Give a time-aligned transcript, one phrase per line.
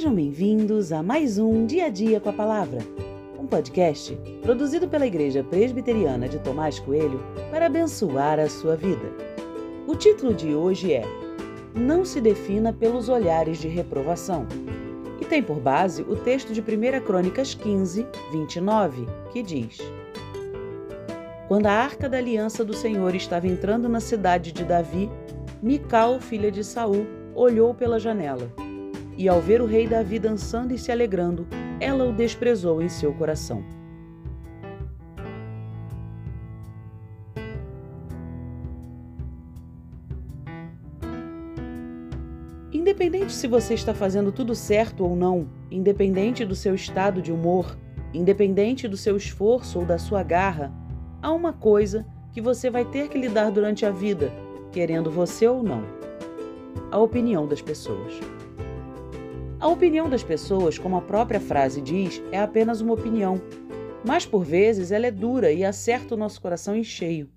[0.00, 2.78] Sejam bem-vindos a mais um Dia a Dia com a Palavra,
[3.38, 9.12] um podcast produzido pela Igreja Presbiteriana de Tomás Coelho para abençoar a sua vida.
[9.86, 11.02] O título de hoje é
[11.74, 14.46] Não se defina pelos olhares de reprovação
[15.20, 19.80] e tem por base o texto de 1 Crônicas 15, 29, que diz:
[21.46, 25.10] Quando a arca da aliança do Senhor estava entrando na cidade de Davi,
[25.62, 28.50] Mical, filha de Saul, olhou pela janela
[29.16, 31.46] e ao ver o rei Davi dançando e se alegrando,
[31.78, 33.64] ela o desprezou em seu coração.
[42.72, 47.76] Independente se você está fazendo tudo certo ou não, independente do seu estado de humor,
[48.12, 50.72] independente do seu esforço ou da sua garra,
[51.22, 54.32] há uma coisa que você vai ter que lidar durante a vida,
[54.72, 55.82] querendo você ou não:
[56.90, 58.20] a opinião das pessoas.
[59.60, 63.38] A opinião das pessoas, como a própria frase diz, é apenas uma opinião,
[64.02, 67.28] mas por vezes ela é dura e acerta o nosso coração em cheio.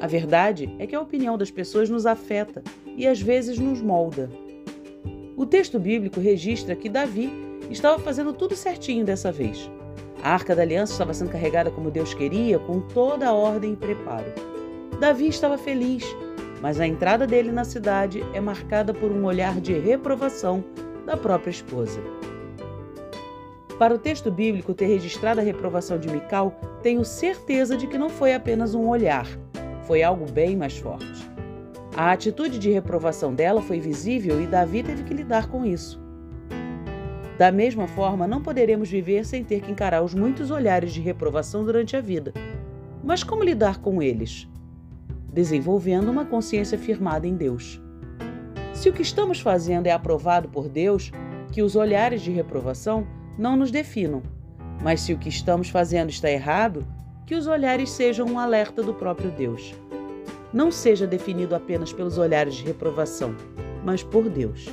[0.00, 2.62] A verdade é que a opinião das pessoas nos afeta
[2.96, 4.30] e às vezes nos molda.
[5.36, 7.28] O texto bíblico registra que Davi
[7.68, 9.68] estava fazendo tudo certinho dessa vez.
[10.22, 13.76] A arca da aliança estava sendo carregada como Deus queria, com toda a ordem e
[13.76, 14.32] preparo.
[15.00, 16.04] Davi estava feliz,
[16.60, 20.62] mas a entrada dele na cidade é marcada por um olhar de reprovação
[21.06, 22.00] da própria esposa.
[23.78, 28.08] Para o texto bíblico ter registrado a reprovação de Mical, tenho certeza de que não
[28.08, 29.26] foi apenas um olhar,
[29.86, 31.30] foi algo bem mais forte.
[31.96, 36.00] A atitude de reprovação dela foi visível e Davi teve que lidar com isso.
[37.36, 41.64] Da mesma forma, não poderemos viver sem ter que encarar os muitos olhares de reprovação
[41.64, 42.32] durante a vida.
[43.02, 44.48] Mas como lidar com eles?
[45.32, 47.82] Desenvolvendo uma consciência firmada em Deus.
[48.82, 51.12] Se o que estamos fazendo é aprovado por Deus,
[51.52, 53.06] que os olhares de reprovação
[53.38, 54.24] não nos definam.
[54.82, 56.84] Mas se o que estamos fazendo está errado,
[57.24, 59.72] que os olhares sejam um alerta do próprio Deus.
[60.52, 63.36] Não seja definido apenas pelos olhares de reprovação,
[63.84, 64.66] mas por Deus.